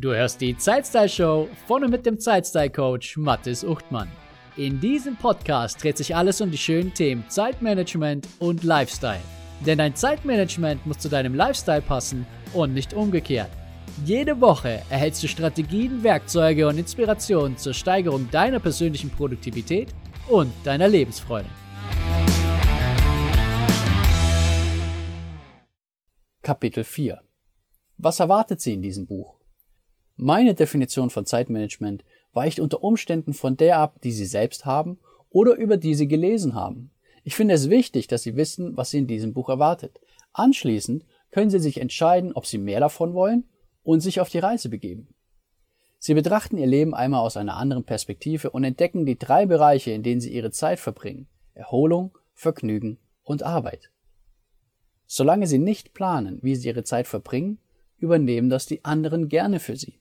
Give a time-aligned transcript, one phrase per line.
[0.00, 4.10] Du hörst die Zeitstyle Show von und mit dem Zeitstyle Coach Mathis Uchtmann.
[4.56, 9.20] In diesem Podcast dreht sich alles um die schönen Themen Zeitmanagement und Lifestyle.
[9.66, 13.50] Denn dein Zeitmanagement muss zu deinem Lifestyle passen und nicht umgekehrt.
[14.06, 19.88] Jede Woche erhältst du Strategien, Werkzeuge und Inspirationen zur Steigerung deiner persönlichen Produktivität
[20.30, 21.50] und deiner Lebensfreude.
[26.40, 27.20] Kapitel 4
[27.98, 29.39] Was erwartet Sie in diesem Buch?
[30.22, 34.98] Meine Definition von Zeitmanagement weicht unter Umständen von der ab, die Sie selbst haben
[35.30, 36.90] oder über die Sie gelesen haben.
[37.24, 39.98] Ich finde es wichtig, dass Sie wissen, was Sie in diesem Buch erwartet.
[40.34, 43.48] Anschließend können Sie sich entscheiden, ob Sie mehr davon wollen
[43.82, 45.08] und sich auf die Reise begeben.
[45.98, 50.02] Sie betrachten Ihr Leben einmal aus einer anderen Perspektive und entdecken die drei Bereiche, in
[50.02, 51.28] denen Sie Ihre Zeit verbringen.
[51.54, 53.90] Erholung, Vergnügen und Arbeit.
[55.06, 57.58] Solange Sie nicht planen, wie Sie Ihre Zeit verbringen,
[57.96, 59.94] übernehmen das die anderen gerne für Sie.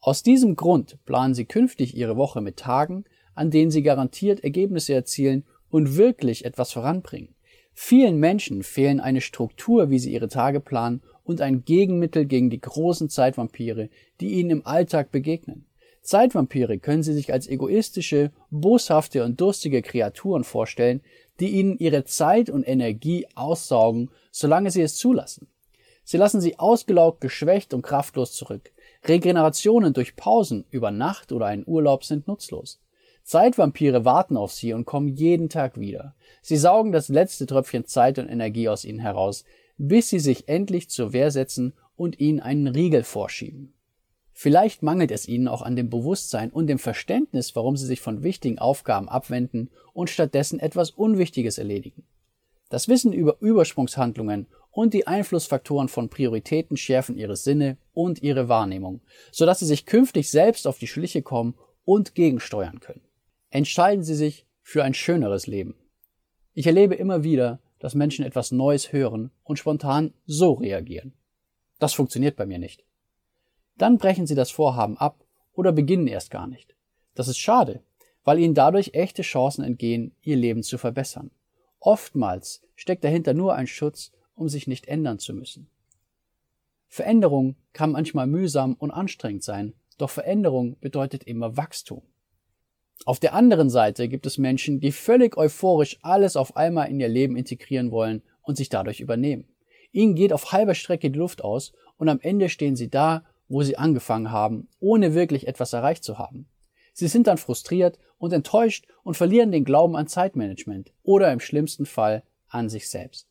[0.00, 4.94] Aus diesem Grund planen Sie künftig Ihre Woche mit Tagen, an denen Sie garantiert Ergebnisse
[4.94, 7.34] erzielen und wirklich etwas voranbringen.
[7.72, 12.60] Vielen Menschen fehlen eine Struktur, wie sie ihre Tage planen und ein Gegenmittel gegen die
[12.60, 13.88] großen Zeitvampire,
[14.20, 15.66] die ihnen im Alltag begegnen.
[16.02, 21.02] Zeitvampire können Sie sich als egoistische, boshafte und durstige Kreaturen vorstellen,
[21.38, 25.48] die Ihnen Ihre Zeit und Energie aussaugen solange sie es zulassen.
[26.04, 28.72] Sie lassen sie ausgelaugt, geschwächt und kraftlos zurück.
[29.06, 32.80] Regenerationen durch Pausen über Nacht oder einen Urlaub sind nutzlos.
[33.22, 36.14] Zeitvampire warten auf sie und kommen jeden Tag wieder.
[36.42, 39.44] Sie saugen das letzte Tröpfchen Zeit und Energie aus ihnen heraus,
[39.78, 43.72] bis sie sich endlich zur Wehr setzen und ihnen einen Riegel vorschieben.
[44.32, 48.22] Vielleicht mangelt es ihnen auch an dem Bewusstsein und dem Verständnis, warum sie sich von
[48.22, 52.04] wichtigen Aufgaben abwenden und stattdessen etwas Unwichtiges erledigen.
[52.70, 59.00] Das Wissen über Übersprungshandlungen und die Einflussfaktoren von Prioritäten schärfen ihre Sinne und ihre Wahrnehmung,
[59.32, 63.02] sodass sie sich künftig selbst auf die Schliche kommen und gegensteuern können.
[63.50, 65.74] Entscheiden Sie sich für ein schöneres Leben.
[66.54, 71.14] Ich erlebe immer wieder, dass Menschen etwas Neues hören und spontan so reagieren.
[71.78, 72.84] Das funktioniert bei mir nicht.
[73.76, 76.76] Dann brechen sie das Vorhaben ab oder beginnen erst gar nicht.
[77.14, 77.82] Das ist schade,
[78.22, 81.30] weil ihnen dadurch echte Chancen entgehen, ihr Leben zu verbessern.
[81.80, 85.68] Oftmals steckt dahinter nur ein Schutz, um sich nicht ändern zu müssen.
[86.90, 92.02] Veränderung kann manchmal mühsam und anstrengend sein, doch Veränderung bedeutet immer Wachstum.
[93.06, 97.08] Auf der anderen Seite gibt es Menschen, die völlig euphorisch alles auf einmal in ihr
[97.08, 99.48] Leben integrieren wollen und sich dadurch übernehmen.
[99.92, 103.62] Ihnen geht auf halber Strecke die Luft aus und am Ende stehen sie da, wo
[103.62, 106.48] sie angefangen haben, ohne wirklich etwas erreicht zu haben.
[106.92, 111.86] Sie sind dann frustriert und enttäuscht und verlieren den Glauben an Zeitmanagement oder im schlimmsten
[111.86, 113.29] Fall an sich selbst.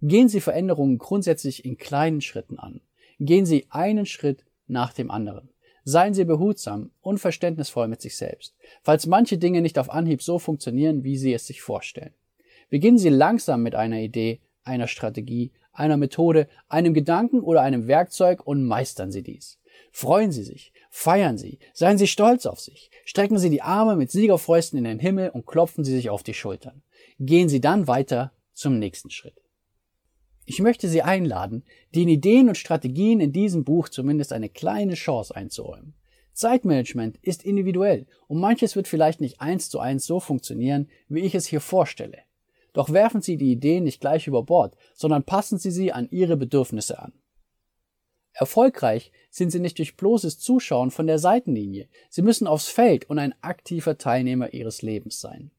[0.00, 2.80] Gehen Sie Veränderungen grundsätzlich in kleinen Schritten an.
[3.18, 5.48] Gehen Sie einen Schritt nach dem anderen.
[5.84, 10.38] Seien Sie behutsam und verständnisvoll mit sich selbst, falls manche Dinge nicht auf Anhieb so
[10.38, 12.12] funktionieren, wie Sie es sich vorstellen.
[12.70, 18.46] Beginnen Sie langsam mit einer Idee, einer Strategie, einer Methode, einem Gedanken oder einem Werkzeug
[18.46, 19.58] und meistern Sie dies.
[19.90, 24.10] Freuen Sie sich, feiern Sie, seien Sie stolz auf sich, strecken Sie die Arme mit
[24.10, 26.82] Siegerfäusten in den Himmel und klopfen Sie sich auf die Schultern.
[27.18, 29.40] Gehen Sie dann weiter zum nächsten Schritt.
[30.50, 31.62] Ich möchte Sie einladen,
[31.94, 35.92] den Ideen und Strategien in diesem Buch zumindest eine kleine Chance einzuräumen.
[36.32, 41.34] Zeitmanagement ist individuell und manches wird vielleicht nicht eins zu eins so funktionieren, wie ich
[41.34, 42.20] es hier vorstelle.
[42.72, 46.38] Doch werfen Sie die Ideen nicht gleich über Bord, sondern passen Sie sie an Ihre
[46.38, 47.12] Bedürfnisse an.
[48.32, 51.88] Erfolgreich sind sie nicht durch bloßes Zuschauen von der Seitenlinie.
[52.08, 55.50] Sie müssen aufs Feld und ein aktiver Teilnehmer ihres Lebens sein.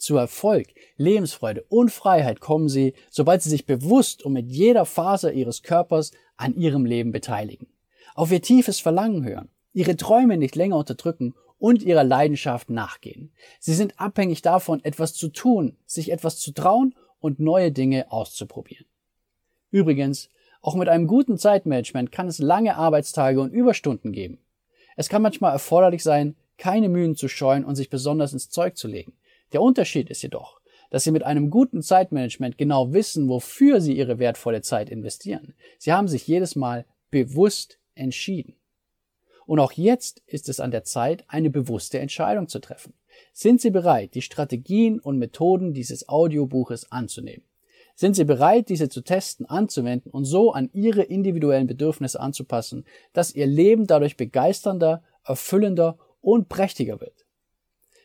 [0.00, 5.30] Zu Erfolg, Lebensfreude und Freiheit kommen sie, sobald sie sich bewusst und mit jeder Faser
[5.30, 7.66] ihres Körpers an ihrem Leben beteiligen.
[8.14, 13.30] Auf ihr tiefes Verlangen hören, ihre Träume nicht länger unterdrücken und ihrer Leidenschaft nachgehen.
[13.58, 18.86] Sie sind abhängig davon, etwas zu tun, sich etwas zu trauen und neue Dinge auszuprobieren.
[19.70, 20.30] Übrigens,
[20.62, 24.38] auch mit einem guten Zeitmanagement kann es lange Arbeitstage und Überstunden geben.
[24.96, 28.88] Es kann manchmal erforderlich sein, keine Mühen zu scheuen und sich besonders ins Zeug zu
[28.88, 29.12] legen.
[29.52, 30.60] Der Unterschied ist jedoch,
[30.90, 35.54] dass Sie mit einem guten Zeitmanagement genau wissen, wofür Sie Ihre wertvolle Zeit investieren.
[35.78, 38.56] Sie haben sich jedes Mal bewusst entschieden.
[39.46, 42.94] Und auch jetzt ist es an der Zeit, eine bewusste Entscheidung zu treffen.
[43.32, 47.44] Sind Sie bereit, die Strategien und Methoden dieses Audiobuches anzunehmen?
[47.96, 53.34] Sind Sie bereit, diese zu testen, anzuwenden und so an Ihre individuellen Bedürfnisse anzupassen, dass
[53.34, 57.26] Ihr Leben dadurch begeisternder, erfüllender und prächtiger wird?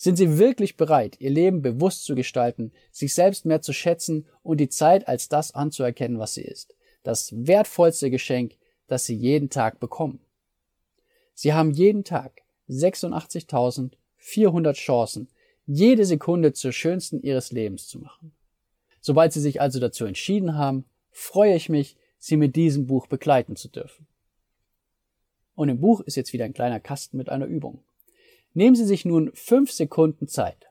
[0.00, 4.58] Sind Sie wirklich bereit, Ihr Leben bewusst zu gestalten, sich selbst mehr zu schätzen und
[4.58, 6.76] die Zeit als das anzuerkennen, was sie ist?
[7.02, 8.54] Das wertvollste Geschenk,
[8.86, 10.20] das Sie jeden Tag bekommen.
[11.34, 15.26] Sie haben jeden Tag 86.400 Chancen,
[15.66, 18.30] jede Sekunde zur schönsten Ihres Lebens zu machen.
[19.00, 23.56] Sobald Sie sich also dazu entschieden haben, freue ich mich, Sie mit diesem Buch begleiten
[23.56, 24.06] zu dürfen.
[25.56, 27.82] Und im Buch ist jetzt wieder ein kleiner Kasten mit einer Übung.
[28.54, 30.66] Nehmen Sie sich nun fünf Sekunden Zeit.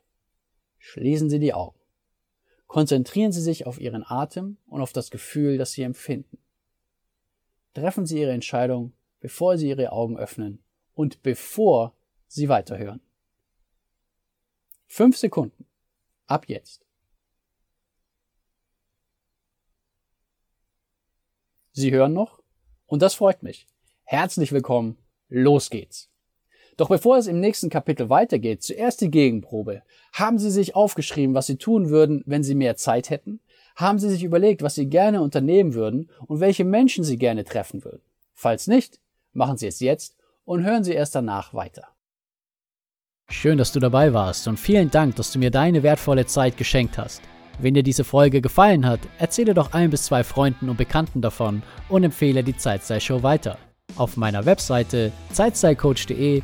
[0.77, 1.79] Schließen Sie die Augen.
[2.67, 6.37] Konzentrieren Sie sich auf Ihren Atem und auf das Gefühl, das Sie empfinden.
[7.73, 10.63] Treffen Sie Ihre Entscheidung, bevor Sie Ihre Augen öffnen
[10.93, 11.95] und bevor
[12.27, 13.01] Sie weiterhören.
[14.87, 15.65] Fünf Sekunden.
[16.25, 16.85] Ab jetzt.
[21.71, 22.41] Sie hören noch?
[22.87, 23.67] Und das freut mich.
[24.03, 24.97] Herzlich willkommen.
[25.29, 26.09] Los geht's.
[26.77, 29.81] Doch bevor es im nächsten Kapitel weitergeht, zuerst die Gegenprobe.
[30.13, 33.39] Haben Sie sich aufgeschrieben, was Sie tun würden, wenn Sie mehr Zeit hätten?
[33.75, 37.83] Haben Sie sich überlegt, was Sie gerne unternehmen würden und welche Menschen Sie gerne treffen
[37.83, 38.01] würden?
[38.35, 38.99] Falls nicht,
[39.33, 40.15] machen Sie es jetzt
[40.45, 41.87] und hören Sie erst danach weiter.
[43.29, 46.97] Schön, dass du dabei warst und vielen Dank, dass du mir deine wertvolle Zeit geschenkt
[46.97, 47.21] hast.
[47.59, 51.63] Wenn dir diese Folge gefallen hat, erzähle doch ein bis zwei Freunden und Bekannten davon
[51.89, 53.57] und empfehle die Zeitstyle-Show weiter.
[53.95, 56.43] Auf meiner Webseite zeitstylecoach.de